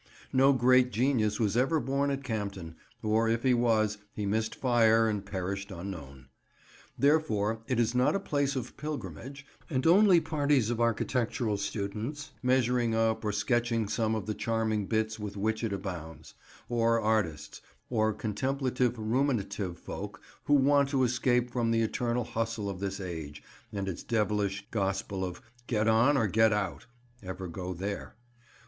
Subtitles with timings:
[0.33, 5.07] No great genius was ever born at Campden, or if he was, he missed fire
[5.07, 6.25] and perished unknown.
[6.97, 12.95] Therefore it is not a place of pilgrimage, and only parties of architectural students, measuring
[12.95, 16.33] up or sketching some of the charming bits with which it abounds;
[16.67, 17.61] or artists,
[17.91, 23.43] or contemplative ruminative folk who want to escape from the eternal hustle of this age
[23.71, 26.87] and its devilish gospel of "get on or get out"
[27.21, 28.15] ever go there.